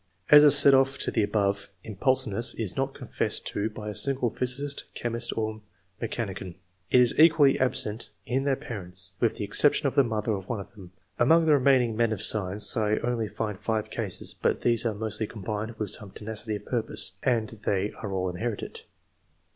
As 0.31 0.43
a 0.43 0.49
set 0.49 0.73
off 0.73 0.97
to 0.97 1.11
the 1.11 1.21
above, 1.21 1.67
Impulsiveness 1.83 2.55
is 2.55 2.75
not 2.75 2.95
confessed 2.95 3.45
to 3.49 3.69
by 3.69 3.87
a 3.87 3.93
single 3.93 4.31
physicist, 4.31 4.85
chemist, 4.95 5.31
or 5.37 5.61
mechanician. 6.01 6.55
It 6.89 7.01
is 7.01 7.19
equally 7.19 7.59
absent 7.59 8.09
in 8.25 8.43
their 8.43 8.55
parents, 8.55 9.11
with 9.19 9.35
the 9.35 9.43
exception 9.43 9.85
of 9.85 9.93
the 9.93 10.03
mother 10.03 10.31
of 10.33 10.49
one 10.49 10.59
of 10.59 10.71
them. 10.71 10.91
Among 11.19 11.45
the 11.45 11.53
remaining 11.53 11.95
men 11.95 12.11
of 12.11 12.23
science, 12.23 12.75
I 12.75 12.97
only 13.03 13.27
find 13.27 13.59
5 13.59 13.91
cases, 13.91 14.33
but 14.33 14.61
these 14.61 14.87
are 14.87 14.95
mostly 14.95 15.27
combined 15.27 15.75
with 15.77 15.91
some 15.91 16.09
tenacity 16.09 16.55
of 16.55 16.65
purpose, 16.65 17.11
and 17.21 17.49
they 17.63 17.91
are 18.01 18.11
all 18.11 18.27
inherited. 18.27 18.81